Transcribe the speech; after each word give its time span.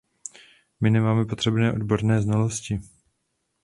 My 0.79 0.89
nemáme 0.89 1.25
potřebné 1.25 1.73
odborné 1.73 2.21
znalosti. 2.21 2.79